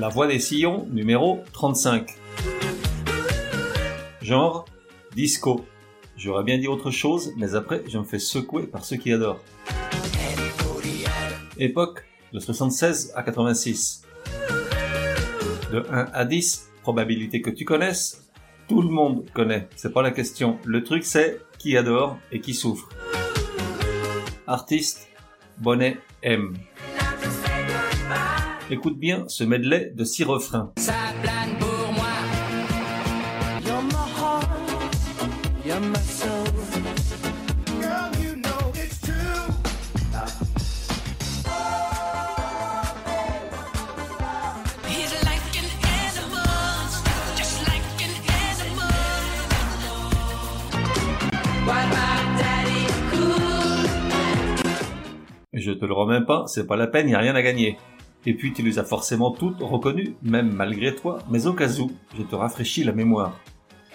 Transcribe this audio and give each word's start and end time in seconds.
La 0.00 0.08
voix 0.08 0.26
des 0.26 0.38
sillons, 0.38 0.86
numéro 0.90 1.40
35. 1.52 2.08
Genre, 4.22 4.64
disco. 5.14 5.66
J'aurais 6.16 6.42
bien 6.42 6.56
dit 6.56 6.68
autre 6.68 6.90
chose, 6.90 7.34
mais 7.36 7.54
après, 7.54 7.82
je 7.86 7.98
me 7.98 8.04
fais 8.04 8.18
secouer 8.18 8.62
par 8.62 8.82
ceux 8.82 8.96
qui 8.96 9.12
adorent. 9.12 9.44
Époque, 11.58 12.06
de 12.32 12.40
76 12.40 13.12
à 13.14 13.22
86. 13.22 14.04
De 15.70 15.84
1 15.90 16.08
à 16.14 16.24
10, 16.24 16.70
probabilité 16.80 17.42
que 17.42 17.50
tu 17.50 17.66
connaisses, 17.66 18.26
tout 18.68 18.80
le 18.80 18.88
monde 18.88 19.26
connaît, 19.34 19.68
c'est 19.76 19.92
pas 19.92 20.00
la 20.00 20.12
question. 20.12 20.58
Le 20.64 20.82
truc 20.82 21.04
c'est 21.04 21.42
qui 21.58 21.76
adore 21.76 22.16
et 22.32 22.40
qui 22.40 22.54
souffre. 22.54 22.88
Artiste, 24.46 25.10
Bonnet 25.58 25.98
M. 26.22 26.54
Écoute 28.72 29.00
bien 29.00 29.24
ce 29.26 29.42
medley 29.42 29.90
de 29.96 30.04
six 30.04 30.22
refrains. 30.22 30.72
Ça 30.76 30.92
plane 31.22 31.58
pour 31.58 31.92
moi. 31.92 32.04
You're 33.66 33.82
my 33.82 33.94
heart, 34.16 34.46
you're 35.66 35.80
my 35.80 35.98
soul. 35.98 36.46
Girl, 37.80 38.12
you 38.22 38.36
know 38.36 38.72
it's 38.76 39.00
true. 39.00 39.50
He's 44.86 45.12
like 45.24 45.42
an 45.58 45.66
animal, 46.06 46.86
just 47.36 47.66
like 47.66 47.82
an 47.98 48.14
animal. 48.54 48.94
Why 51.66 51.86
my 51.90 52.38
daddy 52.38 52.86
cool? 53.10 53.88
Je 55.54 55.72
te 55.72 55.84
le 55.84 55.92
remets 55.92 56.24
pas, 56.24 56.44
c'est 56.46 56.68
pas 56.68 56.76
la 56.76 56.86
peine, 56.86 57.08
y 57.08 57.14
a 57.16 57.18
rien 57.18 57.34
à 57.34 57.42
gagner. 57.42 57.76
Et 58.26 58.34
puis 58.34 58.52
tu 58.52 58.62
les 58.62 58.78
as 58.78 58.84
forcément 58.84 59.30
toutes 59.30 59.60
reconnues, 59.60 60.14
même 60.22 60.52
malgré 60.52 60.94
toi, 60.94 61.18
mais 61.30 61.46
au 61.46 61.54
cas 61.54 61.70
où, 61.78 61.90
je 62.16 62.22
te 62.22 62.34
rafraîchis 62.34 62.84
la 62.84 62.92
mémoire. 62.92 63.38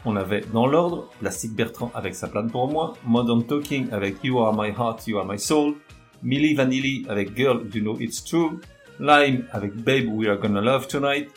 On 0.04 0.16
avait 0.16 0.42
dans 0.54 0.68
l'ordre 0.68 1.10
Plastic 1.20 1.54
Bertrand 1.54 1.92
avec 1.96 2.16
sa 2.16 2.28
plane 2.28 2.50
pour 2.50 2.68
moi, 2.68 2.94
Modern 3.06 3.44
Talking 3.46 3.88
avec 3.92 4.24
You 4.24 4.40
Are 4.40 4.54
My 4.56 4.70
Heart, 4.70 5.08
You 5.08 5.18
Are 5.18 5.26
My 5.26 5.40
Soul, 5.40 5.76
Millie 6.24 6.54
Vanilli 6.54 7.06
avec 7.10 7.36
Girl 7.36 7.68
You 7.74 7.82
Know 7.82 8.00
It's 8.00 8.24
True, 8.24 8.60
Lime 9.00 9.46
avec 9.52 9.76
Babe 9.76 10.08
We 10.08 10.28
Are 10.28 10.38
Gonna 10.38 10.62
Love 10.62 10.88
Tonight, 10.88 11.30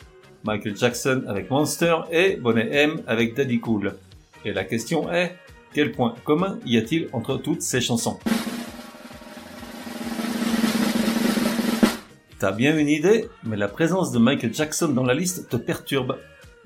Michael 0.43 0.77
Jackson 0.77 1.23
avec 1.27 1.49
Monster 1.49 1.95
et 2.11 2.37
Bonnet 2.37 2.69
M 2.71 3.01
avec 3.07 3.35
Daddy 3.35 3.59
Cool. 3.59 3.95
Et 4.45 4.53
la 4.53 4.63
question 4.63 5.11
est, 5.11 5.35
quel 5.73 5.91
point 5.91 6.15
commun 6.23 6.57
y 6.65 6.77
a-t-il 6.77 7.09
entre 7.13 7.37
toutes 7.37 7.61
ces 7.61 7.81
chansons? 7.81 8.17
T'as 12.39 12.53
bien 12.53 12.77
une 12.77 12.87
idée, 12.87 13.27
mais 13.43 13.57
la 13.57 13.67
présence 13.67 14.13
de 14.13 14.17
Michael 14.17 14.53
Jackson 14.53 14.87
dans 14.87 15.03
la 15.03 15.13
liste 15.13 15.49
te 15.49 15.57
perturbe. 15.57 16.17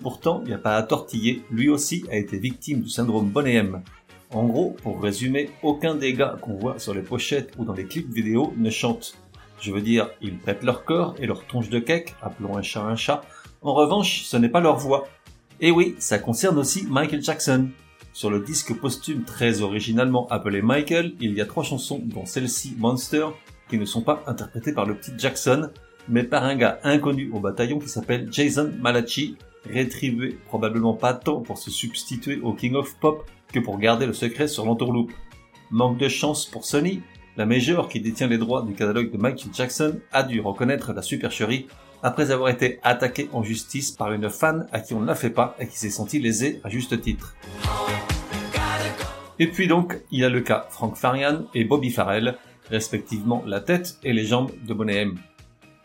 Pourtant, 0.04 0.42
il 0.44 0.50
n'y 0.50 0.54
a 0.54 0.60
pas 0.60 0.78
à 0.78 0.84
tortiller, 0.84 1.42
lui 1.50 1.68
aussi 1.68 2.06
a 2.12 2.16
été 2.16 2.38
victime 2.38 2.82
du 2.82 2.90
syndrome 2.90 3.30
Bonnet 3.30 3.56
M. 3.56 3.82
En 4.30 4.46
gros, 4.46 4.78
pour 4.84 5.02
résumer, 5.02 5.50
aucun 5.64 5.96
des 5.96 6.14
gars 6.14 6.38
qu'on 6.40 6.54
voit 6.54 6.78
sur 6.78 6.94
les 6.94 7.02
pochettes 7.02 7.56
ou 7.58 7.66
dans 7.66 7.74
les 7.74 7.86
clips 7.86 8.14
vidéo 8.14 8.54
ne 8.56 8.70
chante. 8.70 9.18
Je 9.62 9.72
veux 9.72 9.82
dire, 9.82 10.12
ils 10.22 10.38
prêtent 10.38 10.62
leur 10.62 10.86
corps 10.86 11.16
et 11.18 11.26
leur 11.26 11.44
tronche 11.48 11.70
de 11.70 11.80
cake, 11.80 12.14
appelons 12.22 12.56
un 12.56 12.62
chat 12.62 12.84
un 12.84 12.96
chat. 12.96 13.24
En 13.64 13.74
revanche, 13.74 14.26
ce 14.26 14.38
n'est 14.38 14.50
pas 14.50 14.62
leur 14.62 14.78
voix. 14.78 15.08
Et 15.60 15.72
oui, 15.72 15.96
ça 15.98 16.20
concerne 16.20 16.60
aussi 16.60 16.86
Michael 16.86 17.24
Jackson. 17.24 17.70
Sur 18.14 18.30
le 18.30 18.42
disque 18.42 18.80
posthume 18.80 19.24
très 19.24 19.62
originalement 19.62 20.28
appelé 20.28 20.62
Michael, 20.62 21.14
il 21.20 21.34
y 21.34 21.42
a 21.42 21.48
trois 21.48 21.64
chansons, 21.64 22.00
dont 22.04 22.28
celle-ci 22.28 22.76
Monster, 22.78 23.26
ne 23.78 23.86
sont 23.86 24.02
pas 24.02 24.24
interprétées 24.28 24.74
par 24.74 24.86
le 24.86 24.96
petit 24.96 25.12
Jackson, 25.18 25.70
mais 26.08 26.24
par 26.24 26.44
un 26.44 26.56
gars 26.56 26.80
inconnu 26.84 27.30
au 27.34 27.40
bataillon 27.40 27.80
qui 27.80 27.90
s'appelle 27.90 28.28
Jason 28.32 28.72
Malachi, 28.80 29.38
rétribué 29.70 30.38
probablement 30.48 30.94
pas 30.94 31.14
tant 31.14 31.42
pour 31.42 31.58
se 31.58 31.72
substituer 31.72 32.40
au 32.42 32.54
King 32.54 32.76
of 32.76 32.98
Pop 33.00 33.30
que 33.52 33.60
pour 33.60 33.78
garder 33.78 34.06
le 34.06 34.14
secret 34.14 34.48
sur 34.48 34.66
l'entourloupe. 34.66 35.12
Manque 35.72 35.98
de 35.98 36.08
chance 36.08 36.46
pour 36.46 36.66
Sony, 36.66 37.02
la 37.38 37.46
major 37.46 37.90
qui 37.90 38.00
détient 38.00 38.28
les 38.28 38.38
droits 38.38 38.62
du 38.62 38.74
catalogue 38.74 39.12
de 39.12 39.18
Michael 39.18 39.54
Jackson 39.54 40.00
a 40.12 40.24
dû 40.24 40.40
reconnaître 40.42 40.94
la 40.94 41.02
supercherie 41.02 41.68
après 42.04 42.32
avoir 42.32 42.50
été 42.50 42.80
attaqué 42.84 43.30
en 43.32 43.44
justice 43.44 43.92
par 43.92 44.12
une 44.12 44.30
fan 44.30 44.68
à 44.72 44.82
qui 44.82 44.94
on 44.94 45.00
ne 45.00 45.08
l'a 45.08 45.16
fait 45.16 45.30
pas 45.30 45.56
et 45.60 45.68
qui 45.68 45.78
s'est 45.78 45.90
senti 45.90 46.20
lésée 46.20 46.60
à 46.64 46.70
juste 46.70 47.00
titre. 47.02 47.36
Et 49.40 49.48
puis 49.48 49.68
donc, 49.68 50.00
il 50.12 50.20
y 50.20 50.26
a 50.26 50.30
le 50.30 50.42
cas 50.42 50.68
Frank 50.70 50.96
Farian 50.96 51.46
et 51.56 51.64
Bobby 51.64 51.90
Farrell, 51.90 52.36
respectivement 52.74 53.44
la 53.46 53.62
tête 53.62 54.00
et 54.04 54.14
les 54.14 54.26
jambes 54.26 54.52
de 54.68 54.74
Bonnet. 54.74 55.08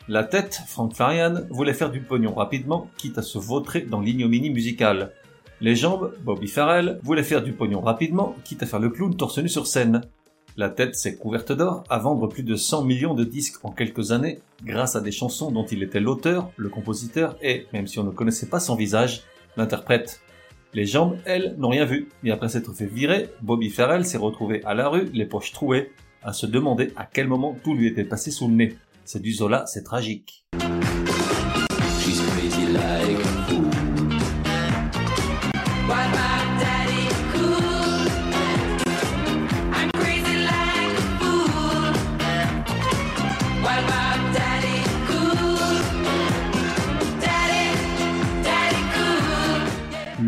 La 0.07 0.23
tête, 0.23 0.63
Frank 0.65 0.95
Farian, 0.95 1.41
voulait 1.51 1.75
faire 1.75 1.91
du 1.91 2.01
pognon 2.01 2.33
rapidement, 2.33 2.89
quitte 2.97 3.19
à 3.19 3.21
se 3.21 3.37
vautrer 3.37 3.81
dans 3.81 4.01
l'ignominie 4.01 4.49
musicale. 4.49 5.11
Les 5.61 5.75
jambes, 5.75 6.15
Bobby 6.23 6.47
Farrell, 6.47 6.99
voulait 7.03 7.21
faire 7.21 7.43
du 7.43 7.53
pognon 7.53 7.79
rapidement, 7.79 8.35
quitte 8.43 8.63
à 8.63 8.65
faire 8.65 8.79
le 8.79 8.89
clown 8.89 9.15
torse 9.15 9.37
nu 9.37 9.47
sur 9.47 9.67
scène. 9.67 10.01
La 10.57 10.69
tête 10.69 10.95
s'est 10.95 11.15
couverte 11.15 11.51
d'or 11.51 11.83
à 11.89 11.99
vendre 11.99 12.25
plus 12.25 12.41
de 12.41 12.55
100 12.55 12.85
millions 12.85 13.13
de 13.13 13.23
disques 13.23 13.63
en 13.63 13.71
quelques 13.71 14.11
années, 14.11 14.39
grâce 14.63 14.95
à 14.95 15.01
des 15.01 15.11
chansons 15.11 15.51
dont 15.51 15.65
il 15.67 15.83
était 15.83 15.99
l'auteur, 15.99 16.49
le 16.57 16.69
compositeur 16.69 17.37
et, 17.43 17.67
même 17.71 17.85
si 17.85 17.99
on 17.99 18.03
ne 18.03 18.09
connaissait 18.09 18.49
pas 18.49 18.59
son 18.59 18.75
visage, 18.75 19.21
l'interprète. 19.57 20.21
Les 20.73 20.87
jambes, 20.87 21.17
elles, 21.25 21.53
n'ont 21.59 21.69
rien 21.69 21.85
vu, 21.85 22.09
et 22.23 22.31
après 22.31 22.49
s'être 22.49 22.73
fait 22.73 22.87
virer, 22.87 23.29
Bobby 23.41 23.69
Farrell 23.69 24.05
s'est 24.05 24.17
retrouvé 24.17 24.63
à 24.65 24.73
la 24.73 24.89
rue, 24.89 25.11
les 25.13 25.27
poches 25.27 25.51
trouées, 25.51 25.91
à 26.23 26.33
se 26.33 26.45
demander 26.45 26.93
à 26.95 27.05
quel 27.05 27.27
moment 27.27 27.57
tout 27.63 27.75
lui 27.75 27.87
était 27.87 28.03
passé 28.03 28.31
sous 28.31 28.47
le 28.47 28.55
nez. 28.55 28.77
C'est 29.05 29.21
du 29.21 29.33
Zola, 29.33 29.65
c'est 29.65 29.83
tragique. 29.83 30.45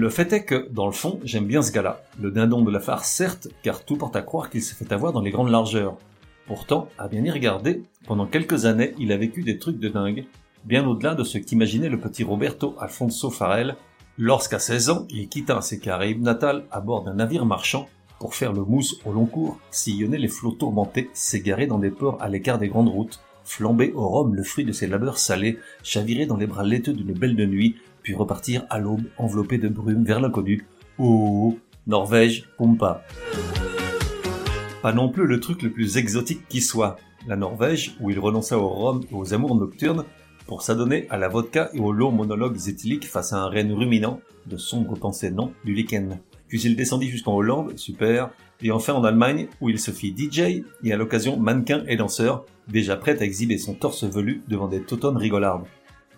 Le 0.01 0.09
fait 0.09 0.33
est 0.33 0.45
que, 0.45 0.67
dans 0.71 0.87
le 0.87 0.93
fond, 0.93 1.19
j'aime 1.23 1.45
bien 1.45 1.61
ce 1.61 1.71
gars-là. 1.71 2.01
Le 2.19 2.31
dindon 2.31 2.63
de 2.63 2.71
la 2.71 2.79
farce, 2.79 3.07
certes, 3.07 3.49
car 3.61 3.85
tout 3.85 3.97
porte 3.97 4.15
à 4.15 4.23
croire 4.23 4.49
qu'il 4.49 4.63
s'est 4.63 4.73
fait 4.73 4.91
avoir 4.91 5.13
dans 5.13 5.21
les 5.21 5.29
grandes 5.29 5.51
largeurs. 5.51 5.95
Pourtant, 6.47 6.87
à 6.97 7.07
bien 7.07 7.23
y 7.23 7.29
regarder, 7.29 7.83
pendant 8.07 8.25
quelques 8.25 8.65
années, 8.65 8.95
il 8.97 9.11
a 9.11 9.17
vécu 9.17 9.43
des 9.43 9.59
trucs 9.59 9.77
de 9.77 9.89
dingue, 9.89 10.25
bien 10.65 10.87
au-delà 10.87 11.13
de 11.13 11.23
ce 11.23 11.37
qu'imaginait 11.37 11.87
le 11.87 11.99
petit 11.99 12.23
Roberto 12.23 12.73
Alfonso 12.79 13.29
Farrell, 13.29 13.75
lorsqu'à 14.17 14.57
16 14.57 14.89
ans, 14.89 15.05
il 15.11 15.29
quitta 15.29 15.61
ses 15.61 15.77
Caraïbes 15.77 16.23
natales 16.23 16.63
à 16.71 16.81
bord 16.81 17.03
d'un 17.03 17.13
navire 17.13 17.45
marchand 17.45 17.87
pour 18.17 18.33
faire 18.33 18.53
le 18.53 18.63
mousse 18.63 18.99
au 19.05 19.11
long 19.11 19.27
cours, 19.27 19.59
sillonner 19.69 20.17
les 20.17 20.29
flots 20.29 20.49
tourmentés, 20.49 21.11
s'égarer 21.13 21.67
dans 21.67 21.77
des 21.77 21.91
ports 21.91 22.17
à 22.19 22.27
l'écart 22.27 22.57
des 22.57 22.69
grandes 22.69 22.89
routes, 22.89 23.19
flamber 23.43 23.91
au 23.93 24.07
rhum 24.07 24.33
le 24.33 24.41
fruit 24.41 24.65
de 24.65 24.71
ses 24.71 24.87
labeurs 24.87 25.19
salés, 25.19 25.59
chavirer 25.83 26.25
dans 26.25 26.37
les 26.37 26.47
bras 26.47 26.63
laiteux 26.63 26.93
d'une 26.93 27.13
belle 27.13 27.35
de 27.35 27.45
nuit, 27.45 27.75
puis 28.01 28.15
repartir 28.15 28.65
à 28.69 28.79
l'aube 28.79 29.03
enveloppé 29.17 29.57
de 29.57 29.67
brume 29.67 30.03
vers 30.03 30.19
l'inconnu. 30.19 30.65
Oh, 30.97 31.57
Norvège, 31.87 32.47
Pumpa. 32.57 33.03
Pas 34.81 34.93
non 34.93 35.09
plus 35.09 35.27
le 35.27 35.39
truc 35.39 35.61
le 35.61 35.71
plus 35.71 35.97
exotique 35.97 36.47
qui 36.47 36.61
soit. 36.61 36.97
La 37.27 37.35
Norvège, 37.35 37.95
où 37.99 38.09
il 38.09 38.19
renonça 38.19 38.57
au 38.57 38.67
rhum 38.67 39.01
et 39.11 39.13
aux 39.13 39.33
amours 39.33 39.55
nocturnes 39.55 40.05
pour 40.47 40.63
s'adonner 40.63 41.07
à 41.09 41.17
la 41.17 41.27
vodka 41.27 41.69
et 41.73 41.79
aux 41.79 41.91
longs 41.91 42.11
monologues 42.11 42.67
éthyliques 42.67 43.07
face 43.07 43.31
à 43.33 43.37
un 43.37 43.47
renne 43.47 43.71
ruminant, 43.71 44.19
de 44.47 44.57
sombres 44.57 44.97
pensées 44.97 45.31
non, 45.31 45.53
du 45.63 45.73
lichen. 45.73 46.19
Puis 46.47 46.61
il 46.63 46.75
descendit 46.75 47.09
jusqu'en 47.09 47.35
Hollande, 47.35 47.77
super, 47.77 48.31
et 48.61 48.71
enfin 48.71 48.93
en 48.93 49.03
Allemagne, 49.03 49.47
où 49.61 49.69
il 49.69 49.79
se 49.79 49.91
fit 49.91 50.15
DJ 50.17 50.63
et 50.83 50.91
à 50.91 50.97
l'occasion 50.97 51.37
mannequin 51.37 51.83
et 51.87 51.95
danseur, 51.95 52.45
déjà 52.67 52.97
prêt 52.97 53.17
à 53.21 53.23
exhiber 53.23 53.57
son 53.57 53.73
torse 53.73 54.03
velu 54.03 54.41
devant 54.47 54.67
des 54.67 54.81
tautonnes 54.81 55.17
rigolardes. 55.17 55.65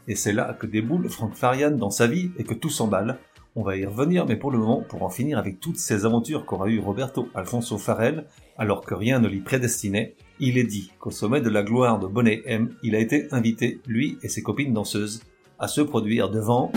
Et 0.07 0.15
c'est 0.15 0.33
là 0.33 0.55
que 0.59 0.67
déboule 0.67 1.09
Frank 1.09 1.33
Farian 1.33 1.71
dans 1.71 1.89
sa 1.89 2.07
vie 2.07 2.31
et 2.37 2.43
que 2.43 2.53
tout 2.53 2.69
s'emballe. 2.69 3.19
On 3.55 3.63
va 3.63 3.77
y 3.77 3.85
revenir, 3.85 4.25
mais 4.25 4.35
pour 4.35 4.51
le 4.51 4.57
moment, 4.57 4.81
pour 4.81 5.03
en 5.03 5.09
finir 5.09 5.37
avec 5.37 5.59
toutes 5.59 5.77
ces 5.77 6.05
aventures 6.05 6.45
qu'aura 6.45 6.67
eu 6.67 6.79
Roberto 6.79 7.29
Alfonso 7.35 7.77
Farrell, 7.77 8.25
alors 8.57 8.81
que 8.81 8.95
rien 8.95 9.19
ne 9.19 9.27
l'y 9.27 9.41
prédestinait, 9.41 10.15
Il 10.39 10.57
est 10.57 10.63
dit 10.63 10.91
qu'au 10.99 11.11
sommet 11.11 11.39
de 11.39 11.49
la 11.49 11.63
gloire 11.63 11.99
de 11.99 12.07
Bonnet 12.07 12.41
M, 12.45 12.75
il 12.81 12.95
a 12.95 12.99
été 12.99 13.27
invité, 13.31 13.79
lui 13.85 14.17
et 14.23 14.27
ses 14.27 14.41
copines 14.41 14.73
danseuses, 14.73 15.21
à 15.59 15.67
se 15.67 15.81
produire 15.81 16.29
devant 16.29 16.71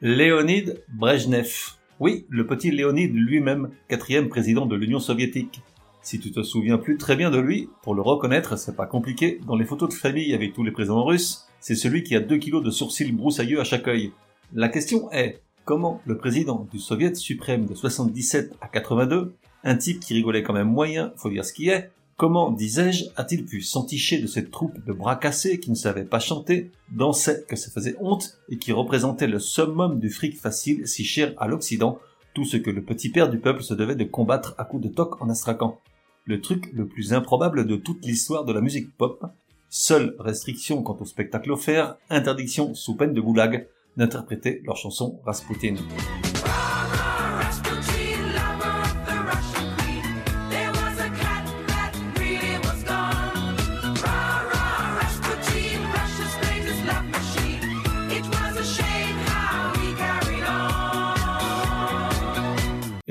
Léonid 0.00 0.82
Brejnev. 0.88 1.52
Oui, 1.98 2.24
le 2.30 2.46
petit 2.46 2.70
Léonid 2.70 3.12
lui-même, 3.12 3.70
quatrième 3.88 4.28
président 4.28 4.64
de 4.64 4.76
l'Union 4.76 5.00
soviétique. 5.00 5.60
Si 6.02 6.18
tu 6.18 6.32
te 6.32 6.42
souviens 6.42 6.78
plus 6.78 6.96
très 6.96 7.14
bien 7.14 7.30
de 7.30 7.38
lui, 7.38 7.68
pour 7.82 7.94
le 7.94 8.00
reconnaître, 8.02 8.56
c'est 8.56 8.76
pas 8.76 8.86
compliqué, 8.86 9.40
dans 9.46 9.56
les 9.56 9.66
photos 9.66 9.90
de 9.90 9.94
famille 9.94 10.32
avec 10.32 10.54
tous 10.54 10.64
les 10.64 10.70
présidents 10.70 11.04
russes, 11.04 11.46
c'est 11.60 11.74
celui 11.74 12.02
qui 12.02 12.16
a 12.16 12.20
2 12.20 12.38
kilos 12.38 12.64
de 12.64 12.70
sourcils 12.70 13.12
broussailleux 13.12 13.60
à 13.60 13.64
chaque 13.64 13.86
œil. 13.86 14.12
La 14.54 14.68
question 14.68 15.12
est, 15.12 15.42
comment 15.64 16.00
le 16.06 16.16
président 16.16 16.66
du 16.72 16.78
Soviet 16.78 17.14
suprême 17.14 17.66
de 17.66 17.74
77 17.74 18.54
à 18.60 18.68
82, 18.68 19.34
un 19.62 19.76
type 19.76 20.00
qui 20.00 20.14
rigolait 20.14 20.42
quand 20.42 20.54
même 20.54 20.70
moyen, 20.70 21.12
faut 21.16 21.28
dire 21.28 21.44
ce 21.44 21.52
qui 21.52 21.68
est, 21.68 21.90
Comment, 22.20 22.50
disais-je, 22.50 23.06
a-t-il 23.16 23.46
pu 23.46 23.62
s'enticher 23.62 24.18
de 24.18 24.26
cette 24.26 24.50
troupe 24.50 24.84
de 24.84 24.92
bras 24.92 25.16
cassés 25.16 25.58
qui 25.58 25.70
ne 25.70 25.74
savaient 25.74 26.04
pas 26.04 26.18
chanter, 26.18 26.70
dansaient, 26.90 27.46
que 27.48 27.56
ça 27.56 27.70
faisait 27.70 27.96
honte, 27.98 28.38
et 28.50 28.58
qui 28.58 28.72
représentaient 28.72 29.26
le 29.26 29.38
summum 29.38 29.98
du 29.98 30.10
fric 30.10 30.38
facile 30.38 30.86
si 30.86 31.02
cher 31.02 31.32
à 31.38 31.48
l'Occident, 31.48 31.98
tout 32.34 32.44
ce 32.44 32.56
que 32.56 32.70
le 32.70 32.82
petit 32.82 33.10
père 33.10 33.28
du 33.28 33.38
peuple 33.38 33.62
se 33.62 33.74
devait 33.74 33.96
de 33.96 34.04
combattre 34.04 34.54
à 34.58 34.64
coups 34.64 34.82
de 34.82 34.88
toc 34.88 35.20
en 35.20 35.30
astracan. 35.30 35.80
Le 36.24 36.40
truc 36.40 36.70
le 36.72 36.86
plus 36.86 37.12
improbable 37.12 37.66
de 37.66 37.76
toute 37.76 38.04
l'histoire 38.04 38.44
de 38.44 38.52
la 38.52 38.60
musique 38.60 38.96
pop, 38.96 39.24
seule 39.68 40.14
restriction 40.18 40.82
quant 40.82 40.96
au 41.00 41.04
spectacle 41.04 41.50
offert, 41.52 41.96
interdiction 42.08 42.74
sous 42.74 42.96
peine 42.96 43.14
de 43.14 43.20
goulag, 43.20 43.66
d'interpréter 43.96 44.62
leur 44.64 44.76
chanson. 44.76 45.20
Rasputin, 45.24 45.74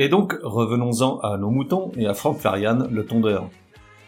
Et 0.02 0.08
donc, 0.08 0.38
revenons-en 0.42 1.20
à 1.20 1.38
nos 1.38 1.50
moutons 1.50 1.92
et 1.98 2.08
à 2.08 2.14
Frank 2.14 2.38
Farian, 2.38 2.88
le 2.90 3.06
tondeur. 3.06 3.50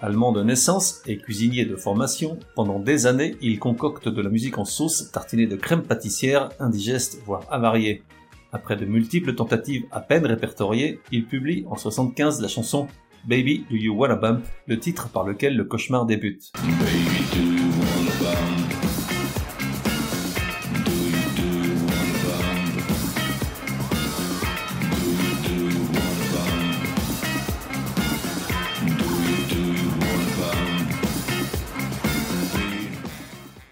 Allemand 0.02 0.32
de 0.32 0.42
naissance 0.42 1.02
et 1.06 1.18
cuisinier 1.18 1.66
de 1.66 1.76
formation, 1.76 2.40
pendant 2.56 2.80
des 2.80 3.08
années, 3.08 3.36
il 3.42 3.60
concocte 3.60 4.08
de 4.08 4.22
la 4.22 4.30
musique 4.30 4.58
en 4.58 4.64
sauce 4.64 5.12
tartinée 5.12 5.48
de 5.48 5.58
crème 5.58 5.82
pâtissière, 5.82 6.48
indigeste, 6.62 7.22
voire 7.26 7.44
avariée. 7.52 8.04
Après 8.54 8.78
de 8.78 8.86
multiples 8.86 9.36
tentatives 9.36 9.84
à 9.92 10.00
peine 10.00 10.26
répertoriées, 10.26 11.02
il 11.12 11.26
publie 11.26 11.66
en 11.70 11.76
75 11.76 12.40
la 12.40 12.48
chanson 12.48 12.88
Baby 13.26 13.66
Do 13.70 13.76
You 13.76 13.94
Wanna 13.94 14.16
Bump, 14.16 14.46
le 14.68 14.80
titre 14.80 15.10
par 15.10 15.26
lequel 15.26 15.58
le 15.58 15.66
cauchemar 15.66 16.06
débute. 16.06 16.54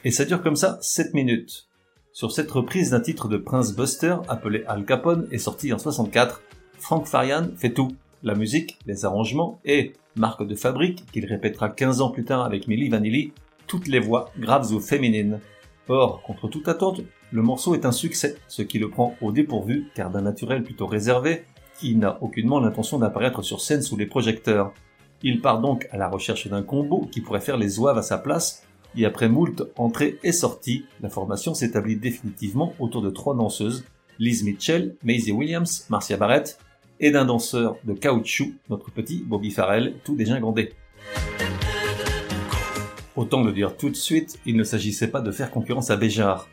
Et 0.05 0.11
ça 0.11 0.23
dure 0.23 0.41
comme 0.41 0.55
ça 0.55 0.77
7 0.81 1.13
minutes. 1.13 1.67
Sur 2.13 2.31
cette 2.31 2.49
reprise 2.51 2.91
d'un 2.91 3.01
titre 3.01 3.27
de 3.27 3.35
Prince 3.35 3.75
Buster 3.75 4.15
appelé 4.29 4.63
Al 4.65 4.85
Capone 4.85 5.27
et 5.31 5.37
sorti 5.37 5.73
en 5.73 5.77
64, 5.77 6.41
Frank 6.77 7.05
Farian 7.05 7.49
fait 7.57 7.73
tout. 7.73 7.89
La 8.23 8.33
musique, 8.33 8.79
les 8.85 9.03
arrangements 9.03 9.59
et, 9.65 9.93
marque 10.15 10.45
de 10.47 10.55
fabrique 10.55 11.05
qu'il 11.11 11.25
répétera 11.25 11.69
15 11.69 11.99
ans 11.99 12.11
plus 12.11 12.23
tard 12.23 12.45
avec 12.45 12.67
Milli 12.67 12.87
Vanilli, 12.87 13.33
toutes 13.67 13.87
les 13.87 13.99
voix 13.99 14.31
graves 14.39 14.71
ou 14.73 14.79
féminines. 14.79 15.39
Or, 15.89 16.21
contre 16.23 16.47
toute 16.47 16.69
attente, 16.69 17.01
le 17.31 17.41
morceau 17.41 17.75
est 17.75 17.85
un 17.85 17.91
succès, 17.91 18.37
ce 18.47 18.61
qui 18.61 18.79
le 18.79 18.89
prend 18.89 19.15
au 19.21 19.33
dépourvu 19.33 19.89
car 19.95 20.11
d'un 20.11 20.21
naturel 20.21 20.63
plutôt 20.63 20.87
réservé, 20.87 21.43
il 21.81 21.99
n'a 21.99 22.21
aucunement 22.23 22.61
l'intention 22.61 22.99
d'apparaître 22.99 23.41
sur 23.41 23.59
scène 23.59 23.81
sous 23.81 23.97
les 23.97 24.05
projecteurs. 24.05 24.73
Il 25.23 25.41
part 25.41 25.59
donc 25.59 25.87
à 25.91 25.97
la 25.97 26.07
recherche 26.07 26.47
d'un 26.47 26.63
combo 26.63 27.07
qui 27.11 27.19
pourrait 27.19 27.41
faire 27.41 27.57
les 27.57 27.67
zouaves 27.67 27.97
à 27.97 28.01
sa 28.01 28.17
place, 28.17 28.63
et 28.95 29.05
après 29.05 29.29
moult 29.29 29.63
entrées 29.75 30.17
et 30.23 30.31
sorties, 30.31 30.85
la 31.01 31.09
formation 31.09 31.53
s'établit 31.53 31.95
définitivement 31.95 32.73
autour 32.79 33.01
de 33.01 33.09
trois 33.09 33.35
danseuses, 33.35 33.83
Liz 34.19 34.43
Mitchell, 34.43 34.95
Maisie 35.03 35.31
Williams, 35.31 35.85
Marcia 35.89 36.17
Barrett, 36.17 36.59
et 36.99 37.11
d'un 37.11 37.25
danseur 37.25 37.77
de 37.85 37.93
caoutchouc, 37.93 38.53
notre 38.69 38.91
petit 38.91 39.23
Bobby 39.25 39.51
Farrell, 39.51 39.95
tout 40.03 40.15
dégingandé. 40.15 40.73
Autant 43.15 43.43
le 43.43 43.51
dire 43.51 43.75
tout 43.77 43.89
de 43.89 43.95
suite, 43.95 44.39
il 44.45 44.55
ne 44.55 44.63
s'agissait 44.63 45.09
pas 45.09 45.21
de 45.21 45.31
faire 45.31 45.51
concurrence 45.51 45.89
à 45.89 45.97
Béjart. 45.97 46.47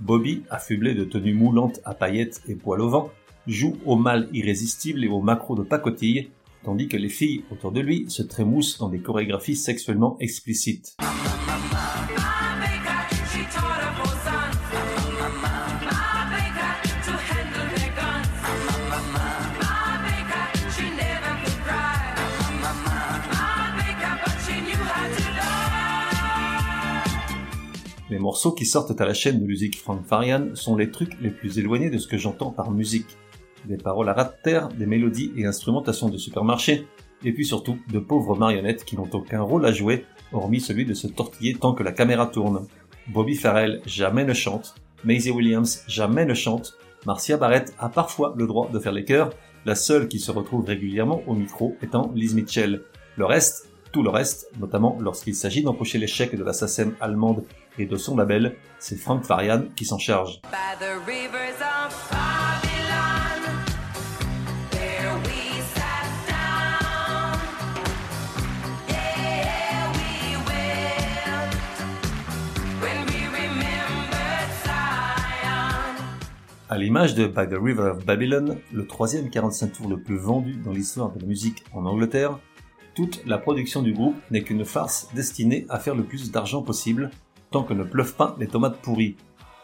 Bobby, 0.00 0.42
affublé 0.50 0.94
de 0.94 1.04
tenues 1.04 1.34
moulantes 1.34 1.80
à 1.84 1.94
paillettes 1.94 2.42
et 2.48 2.54
poils 2.54 2.80
au 2.80 2.88
vent, 2.88 3.10
joue 3.46 3.76
au 3.84 3.96
mal 3.96 4.28
irrésistible 4.32 5.04
et 5.04 5.08
au 5.08 5.20
macro 5.20 5.54
de 5.54 5.62
pacotille, 5.62 6.30
tandis 6.64 6.88
que 6.88 6.96
les 6.96 7.08
filles 7.08 7.44
autour 7.50 7.72
de 7.72 7.80
lui 7.80 8.06
se 8.08 8.22
trémoussent 8.22 8.78
dans 8.78 8.88
des 8.88 9.00
chorégraphies 9.00 9.56
sexuellement 9.56 10.16
explicites. 10.20 10.96
Les 28.10 28.18
morceaux 28.18 28.50
qui 28.50 28.66
sortent 28.66 29.00
à 29.00 29.06
la 29.06 29.14
chaîne 29.14 29.38
de 29.38 29.46
musique 29.46 29.78
Frank 29.78 30.04
Farian 30.04 30.48
sont 30.54 30.76
les 30.76 30.90
trucs 30.90 31.20
les 31.20 31.30
plus 31.30 31.60
éloignés 31.60 31.90
de 31.90 31.98
ce 31.98 32.08
que 32.08 32.18
j'entends 32.18 32.50
par 32.50 32.72
musique. 32.72 33.16
Des 33.66 33.76
paroles 33.76 34.08
à 34.08 34.14
ras 34.14 34.24
de 34.24 34.32
terre, 34.42 34.68
des 34.68 34.86
mélodies 34.86 35.30
et 35.36 35.46
instrumentations 35.46 36.08
de 36.08 36.18
supermarché, 36.18 36.88
et 37.24 37.32
puis 37.32 37.46
surtout 37.46 37.78
de 37.88 38.00
pauvres 38.00 38.36
marionnettes 38.36 38.84
qui 38.84 38.96
n'ont 38.96 39.08
aucun 39.12 39.42
rôle 39.42 39.64
à 39.64 39.70
jouer, 39.70 40.06
hormis 40.32 40.58
celui 40.58 40.84
de 40.84 40.94
se 40.94 41.06
tortiller 41.06 41.54
tant 41.54 41.72
que 41.72 41.84
la 41.84 41.92
caméra 41.92 42.26
tourne. 42.26 42.66
Bobby 43.06 43.36
Farrell 43.36 43.80
jamais 43.86 44.24
ne 44.24 44.34
chante, 44.34 44.74
Maisie 45.04 45.30
Williams 45.30 45.84
jamais 45.86 46.24
ne 46.24 46.34
chante, 46.34 46.74
Marcia 47.06 47.36
Barrett 47.36 47.72
a 47.78 47.88
parfois 47.88 48.34
le 48.36 48.48
droit 48.48 48.68
de 48.72 48.80
faire 48.80 48.92
les 48.92 49.04
chœurs, 49.04 49.30
la 49.66 49.76
seule 49.76 50.08
qui 50.08 50.18
se 50.18 50.32
retrouve 50.32 50.64
régulièrement 50.64 51.22
au 51.28 51.34
micro 51.34 51.76
étant 51.80 52.10
Liz 52.16 52.34
Mitchell. 52.34 52.82
Le 53.16 53.24
reste, 53.24 53.70
tout 53.92 54.02
le 54.02 54.10
reste, 54.10 54.50
notamment 54.58 54.98
lorsqu'il 55.00 55.34
s'agit 55.34 55.62
d'empocher 55.62 56.04
chèques 56.06 56.36
de 56.36 56.44
la 56.44 56.52
SACEM 56.52 56.94
allemande 57.00 57.44
et 57.80 57.86
de 57.86 57.96
son 57.96 58.16
label, 58.16 58.56
c'est 58.78 58.96
Frank 58.96 59.24
Farian 59.24 59.64
qui 59.74 59.86
s'en 59.86 59.98
charge. 59.98 60.40
À 76.72 76.78
l'image 76.78 77.16
de 77.16 77.26
By 77.26 77.48
the 77.48 77.58
River 77.60 77.90
of 77.90 78.06
Babylon, 78.06 78.58
le 78.72 78.86
troisième 78.86 79.28
45 79.28 79.72
tours 79.72 79.88
le 79.88 80.00
plus 80.00 80.16
vendu 80.16 80.54
dans 80.54 80.70
l'histoire 80.70 81.10
de 81.10 81.18
la 81.20 81.26
musique 81.26 81.64
en 81.72 81.84
Angleterre, 81.84 82.38
toute 82.94 83.24
la 83.26 83.38
production 83.38 83.82
du 83.82 83.92
groupe 83.92 84.16
n'est 84.30 84.42
qu'une 84.42 84.64
farce 84.64 85.08
destinée 85.14 85.66
à 85.68 85.78
faire 85.78 85.94
le 85.94 86.04
plus 86.04 86.30
d'argent 86.30 86.62
possible, 86.62 87.10
tant 87.50 87.62
que 87.62 87.74
ne 87.74 87.84
pleuvent 87.84 88.14
pas 88.14 88.36
les 88.38 88.46
tomates 88.46 88.80
pourries. 88.80 89.16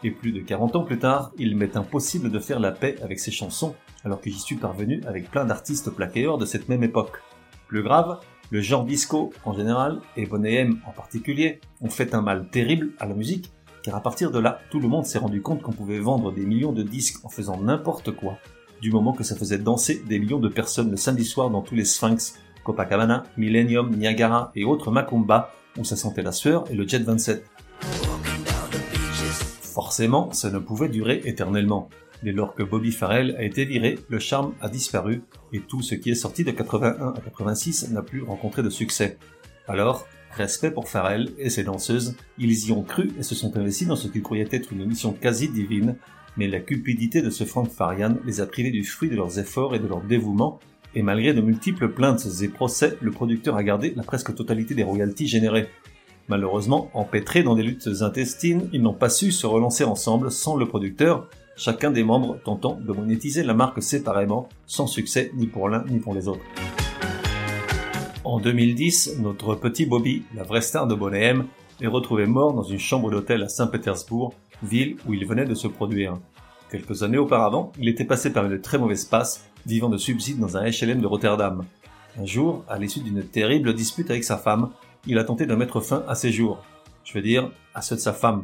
Et 0.03 0.11
plus 0.11 0.31
de 0.31 0.41
40 0.41 0.75
ans 0.75 0.83
plus 0.83 0.99
tard, 0.99 1.31
il 1.37 1.55
m'est 1.55 1.75
impossible 1.75 2.29
de 2.29 2.39
faire 2.39 2.59
la 2.59 2.71
paix 2.71 2.95
avec 3.01 3.19
ces 3.19 3.31
chansons, 3.31 3.75
alors 4.03 4.21
que 4.21 4.29
j'y 4.29 4.39
suis 4.39 4.57
parvenu 4.57 5.01
avec 5.07 5.31
plein 5.31 5.45
d'artistes 5.45 5.89
plaqués 5.89 6.27
hors 6.27 6.37
de 6.37 6.45
cette 6.45 6.69
même 6.69 6.83
époque. 6.83 7.21
Plus 7.67 7.81
grave, 7.81 8.19
le 8.51 8.61
genre 8.61 8.85
disco 8.85 9.33
en 9.43 9.53
général, 9.53 9.99
et 10.15 10.25
Bonnet 10.25 10.53
M 10.53 10.79
en 10.85 10.91
particulier, 10.91 11.59
ont 11.81 11.89
fait 11.89 12.13
un 12.13 12.21
mal 12.21 12.49
terrible 12.49 12.91
à 12.99 13.07
la 13.07 13.15
musique, 13.15 13.51
car 13.81 13.95
à 13.95 14.01
partir 14.01 14.31
de 14.31 14.39
là, 14.39 14.59
tout 14.69 14.79
le 14.79 14.87
monde 14.87 15.05
s'est 15.05 15.17
rendu 15.17 15.41
compte 15.41 15.61
qu'on 15.61 15.71
pouvait 15.71 15.99
vendre 15.99 16.31
des 16.31 16.45
millions 16.45 16.73
de 16.73 16.83
disques 16.83 17.25
en 17.25 17.29
faisant 17.29 17.59
n'importe 17.59 18.11
quoi, 18.11 18.37
du 18.81 18.91
moment 18.91 19.13
que 19.13 19.23
ça 19.23 19.35
faisait 19.35 19.57
danser 19.57 20.03
des 20.07 20.19
millions 20.19 20.39
de 20.39 20.49
personnes 20.49 20.91
le 20.91 20.97
samedi 20.97 21.25
soir 21.25 21.49
dans 21.49 21.61
tous 21.61 21.75
les 21.75 21.85
Sphinx, 21.85 22.39
Copacabana, 22.63 23.23
Millennium, 23.37 23.95
Niagara 23.95 24.51
et 24.55 24.65
autres 24.65 24.91
Macumba, 24.91 25.51
où 25.77 25.83
ça 25.83 25.95
sentait 25.95 26.21
la 26.21 26.31
sueur 26.31 26.69
et 26.69 26.75
le 26.75 26.87
Jet 26.87 26.99
27. 26.99 27.45
Forcément, 29.77 30.33
ça 30.33 30.49
ne 30.49 30.57
pouvait 30.57 30.89
durer 30.89 31.21
éternellement. 31.25 31.87
Dès 32.23 32.31
lors 32.31 32.55
que 32.55 32.63
Bobby 32.63 32.91
Farrell 32.91 33.35
a 33.37 33.43
été 33.43 33.63
viré, 33.63 33.99
le 34.09 34.17
charme 34.17 34.55
a 34.59 34.69
disparu, 34.69 35.21
et 35.53 35.59
tout 35.59 35.83
ce 35.83 35.93
qui 35.93 36.09
est 36.09 36.15
sorti 36.15 36.43
de 36.43 36.49
81 36.49 37.09
à 37.09 37.21
86 37.23 37.91
n'a 37.91 38.01
plus 38.01 38.23
rencontré 38.23 38.63
de 38.63 38.71
succès. 38.71 39.19
Alors, 39.67 40.07
respect 40.31 40.71
pour 40.71 40.89
Farrell 40.89 41.29
et 41.37 41.51
ses 41.51 41.63
danseuses, 41.63 42.15
ils 42.39 42.69
y 42.69 42.71
ont 42.71 42.81
cru 42.81 43.11
et 43.19 43.21
se 43.21 43.35
sont 43.35 43.55
investis 43.55 43.87
dans 43.87 43.95
ce 43.95 44.07
qu'ils 44.07 44.23
croyaient 44.23 44.49
être 44.49 44.73
une 44.73 44.83
mission 44.83 45.13
quasi 45.13 45.47
divine, 45.47 45.95
mais 46.37 46.47
la 46.47 46.59
cupidité 46.59 47.21
de 47.21 47.29
ce 47.29 47.43
Frank 47.43 47.69
Farian 47.69 48.17
les 48.25 48.41
a 48.41 48.47
privés 48.47 48.71
du 48.71 48.83
fruit 48.83 49.11
de 49.11 49.15
leurs 49.15 49.37
efforts 49.37 49.75
et 49.75 49.79
de 49.79 49.87
leur 49.87 50.01
dévouement, 50.01 50.59
Et 50.95 51.03
malgré 51.03 51.35
de 51.35 51.41
multiples 51.41 51.89
plaintes 51.89 52.25
et 52.41 52.47
procès, 52.47 52.97
le 52.99 53.11
producteur 53.11 53.55
a 53.55 53.63
gardé 53.63 53.93
la 53.95 54.01
presque 54.01 54.33
totalité 54.33 54.73
des 54.73 54.81
royalties 54.81 55.27
générées. 55.27 55.67
Malheureusement, 56.29 56.89
empêtrés 56.93 57.41
dans 57.41 57.55
des 57.55 57.63
luttes 57.63 57.87
intestines, 58.01 58.69
ils 58.73 58.81
n'ont 58.81 58.93
pas 58.93 59.07
su 59.07 59.31
se 59.31 59.47
relancer 59.47 59.85
ensemble 59.85 60.29
sans 60.29 60.57
le 60.57 60.65
producteur, 60.65 61.29
chacun 61.55 61.89
des 61.89 62.03
membres 62.03 62.37
tentant 62.43 62.77
de 62.81 62.91
monétiser 62.91 63.43
la 63.43 63.53
marque 63.53 63.81
séparément, 63.81 64.49
sans 64.65 64.87
succès 64.87 65.31
ni 65.35 65.47
pour 65.47 65.69
l'un 65.69 65.85
ni 65.85 65.99
pour 65.99 66.13
les 66.13 66.27
autres. 66.27 66.43
En 68.25 68.41
2010, 68.41 69.19
notre 69.21 69.55
petit 69.55 69.85
Bobby, 69.85 70.23
la 70.35 70.43
vraie 70.43 70.59
star 70.59 70.85
de 70.85 70.95
Bonnet 70.95 71.35
est 71.79 71.87
retrouvé 71.87 72.25
mort 72.25 72.53
dans 72.53 72.63
une 72.63 72.77
chambre 72.77 73.09
d'hôtel 73.09 73.41
à 73.41 73.47
Saint-Pétersbourg, 73.47 74.33
ville 74.63 74.97
où 75.07 75.13
il 75.13 75.25
venait 75.25 75.45
de 75.45 75.55
se 75.55 75.69
produire. 75.69 76.17
Quelques 76.69 77.03
années 77.03 77.17
auparavant, 77.17 77.71
il 77.79 77.87
était 77.87 78.03
passé 78.03 78.33
par 78.33 78.45
une 78.45 78.59
très 78.59 78.77
mauvaise 78.77 79.05
passe, 79.05 79.49
vivant 79.65 79.87
de 79.87 79.97
subsides 79.97 80.39
dans 80.39 80.57
un 80.57 80.65
HLM 80.69 80.99
de 80.99 81.07
Rotterdam. 81.07 81.63
Un 82.19 82.25
jour, 82.25 82.65
à 82.67 82.77
l'issue 82.77 82.99
d'une 82.99 83.23
terrible 83.23 83.73
dispute 83.73 84.09
avec 84.09 84.25
sa 84.25 84.37
femme, 84.37 84.71
il 85.05 85.19
a 85.19 85.23
tenté 85.23 85.45
de 85.45 85.55
mettre 85.55 85.81
fin 85.81 86.03
à 86.07 86.15
ses 86.15 86.31
jours. 86.31 86.63
Je 87.03 87.13
veux 87.13 87.21
dire, 87.21 87.51
à 87.73 87.81
ceux 87.81 87.95
de 87.95 88.01
sa 88.01 88.13
femme. 88.13 88.43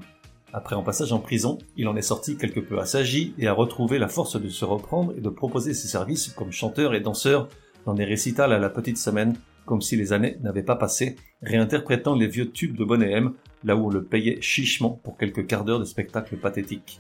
Après 0.53 0.75
un 0.75 0.83
passage 0.83 1.11
en 1.11 1.19
prison, 1.19 1.57
il 1.77 1.87
en 1.87 1.95
est 1.95 2.03
sorti 2.03 2.37
quelque 2.37 2.59
peu 2.59 2.79
assagi 2.79 3.33
et 3.39 3.47
a 3.47 3.53
retrouvé 3.53 3.97
la 3.97 4.07
force 4.07 4.39
de 4.39 4.49
se 4.49 4.65
reprendre 4.65 5.13
et 5.17 5.21
de 5.21 5.29
proposer 5.29 5.73
ses 5.73 5.87
services 5.87 6.29
comme 6.29 6.51
chanteur 6.51 6.93
et 6.93 6.99
danseur 6.99 7.49
dans 7.85 7.95
des 7.95 8.05
récitals 8.05 8.53
à 8.53 8.59
la 8.59 8.69
petite 8.69 8.97
semaine, 8.99 9.35
comme 9.65 9.81
si 9.81 9.95
les 9.95 10.13
années 10.13 10.37
n'avaient 10.41 10.63
pas 10.63 10.75
passé, 10.75 11.15
réinterprétant 11.41 12.15
les 12.15 12.27
vieux 12.27 12.51
tubes 12.51 12.77
de 12.77 12.83
Bonnet 12.83 13.11
M, 13.11 13.33
là 13.63 13.75
où 13.75 13.87
on 13.87 13.89
le 13.89 14.03
payait 14.03 14.41
chichement 14.41 14.91
pour 15.03 15.17
quelques 15.17 15.47
quarts 15.47 15.65
d'heure 15.65 15.79
de 15.79 15.85
spectacle 15.85 16.37
pathétique. 16.37 16.99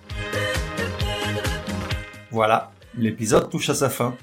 Voilà, 2.31 2.71
l'épisode 2.97 3.49
touche 3.49 3.69
à 3.69 3.75
sa 3.75 3.89
fin. 3.89 4.15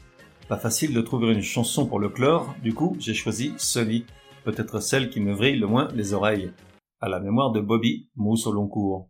Pas 0.49 0.59
facile 0.59 0.93
de 0.93 1.01
trouver 1.01 1.33
une 1.33 1.43
chanson 1.43 1.87
pour 1.87 2.01
le 2.01 2.09
clore, 2.09 2.53
du 2.63 2.75
coup 2.75 2.97
j'ai 2.99 3.15
choisi 3.15 3.55
Sunny, 3.57 4.05
peut-être 4.45 4.81
celle 4.81 5.11
qui 5.11 5.21
me 5.21 5.33
vrille 5.33 5.59
le 5.59 5.67
moins 5.67 5.89
les 5.95 6.13
oreilles. 6.13 6.53
À 7.01 7.09
la 7.09 7.21
mémoire 7.21 7.53
de 7.53 7.61
Bobby, 7.61 8.09
mousse 8.17 8.47
au 8.47 8.53
long 8.53 8.69
cours. 8.69 9.09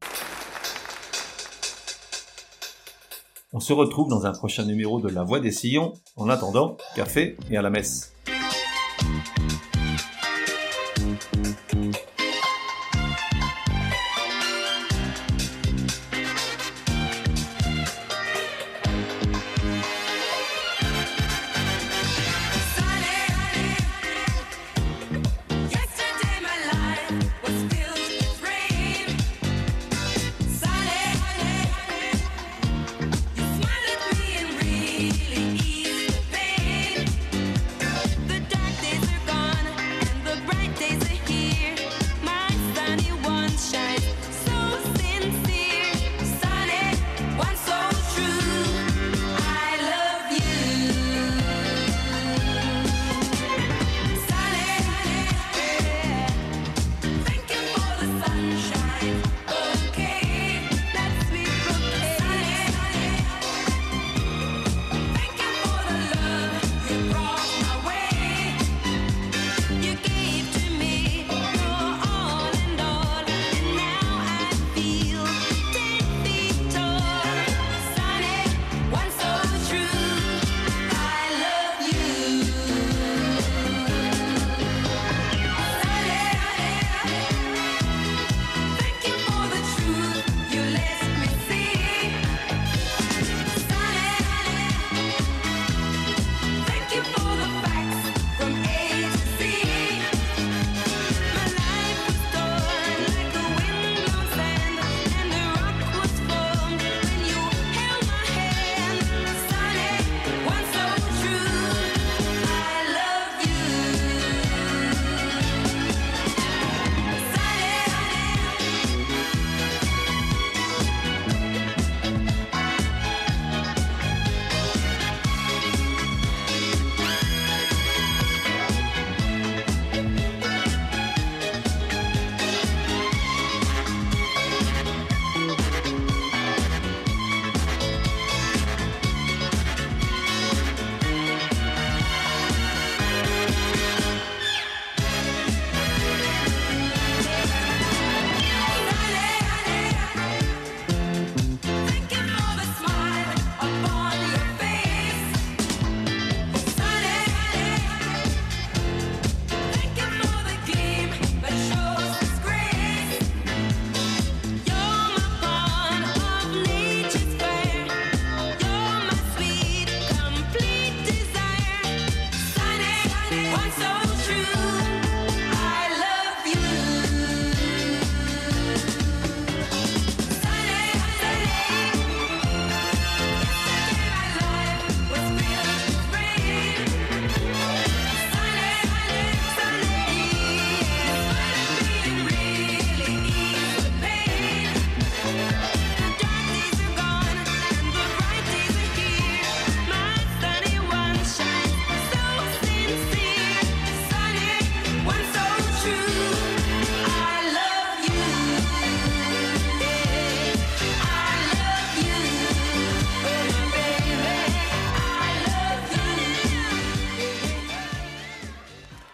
On 3.52 3.58
se 3.58 3.72
retrouve 3.72 4.08
dans 4.08 4.26
un 4.26 4.32
prochain 4.32 4.64
numéro 4.64 5.00
de 5.00 5.08
La 5.08 5.24
Voix 5.24 5.40
des 5.40 5.50
Sillons. 5.50 5.94
En 6.16 6.28
attendant, 6.28 6.76
café 6.94 7.36
et 7.50 7.56
à 7.56 7.62
la 7.62 7.70
messe. 7.70 8.14